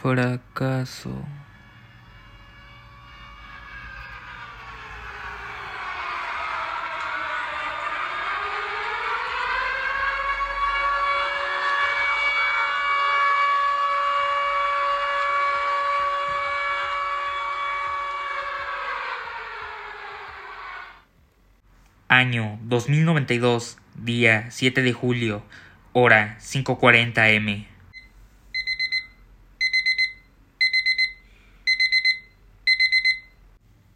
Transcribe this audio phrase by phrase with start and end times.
[0.00, 1.10] Fracaso.
[22.08, 25.42] Año 2092, día 7 de julio,
[25.92, 27.79] hora 5.40 m.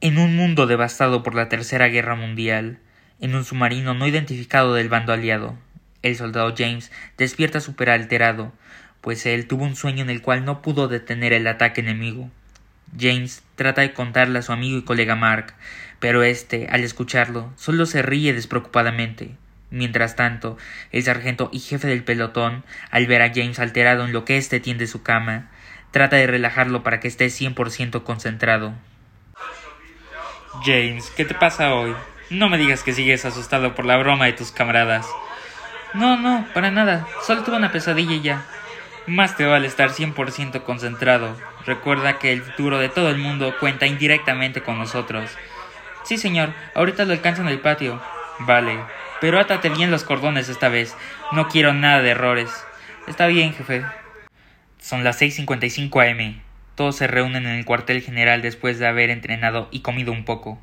[0.04, 2.78] En un mundo devastado por la Tercera Guerra Mundial,
[3.22, 5.56] en un submarino no identificado del bando aliado,
[6.02, 8.52] el soldado James despierta súper alterado,
[9.00, 12.30] pues él tuvo un sueño en el cual no pudo detener el ataque enemigo.
[13.00, 15.54] James trata de contarle a su amigo y colega Mark,
[16.00, 19.30] pero este, al escucharlo, solo se ríe despreocupadamente.
[19.70, 20.58] Mientras tanto,
[20.92, 24.60] el sargento y jefe del pelotón, al ver a James alterado en lo que éste
[24.60, 25.50] tiende su cama,
[25.92, 28.74] trata de relajarlo para que esté 100% concentrado.
[30.64, 31.94] James, ¿qué te pasa hoy?
[32.30, 35.06] No me digas que sigues asustado por la broma de tus camaradas.
[35.92, 37.06] No, no, para nada.
[37.22, 38.46] Solo tuve una pesadilla y ya.
[39.06, 41.36] Más te vale estar 100% concentrado.
[41.66, 45.30] Recuerda que el futuro de todo el mundo cuenta indirectamente con nosotros.
[46.04, 48.00] Sí, señor, ahorita lo alcanzo en el patio.
[48.38, 48.78] Vale,
[49.20, 50.96] pero átate bien los cordones esta vez.
[51.32, 52.50] No quiero nada de errores.
[53.06, 53.84] Está bien, jefe.
[54.78, 56.43] Son las 6.55 am.
[56.74, 60.58] Todos se reúnen en el cuartel general después de haber entrenado y comido un poco.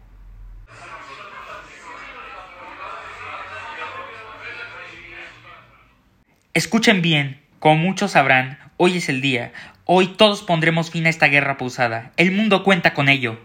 [6.53, 9.53] Escuchen bien, como muchos sabrán, hoy es el día.
[9.85, 12.11] Hoy todos pondremos fin a esta guerra pausada.
[12.17, 13.39] El mundo cuenta con ello.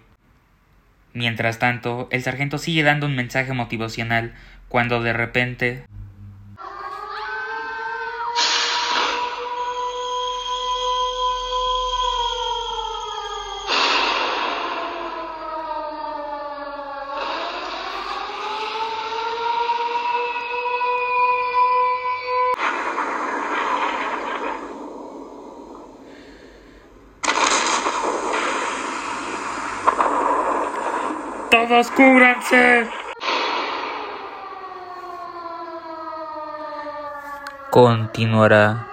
[1.13, 4.35] Mientras tanto, el sargento sigue dando un mensaje motivacional
[4.69, 5.85] cuando de repente
[31.51, 32.89] ¡Todos cúbranse!
[37.71, 38.87] Continuará.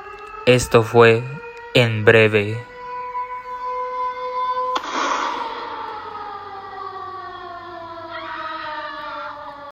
[0.46, 1.24] Esto fue
[1.74, 2.73] en breve.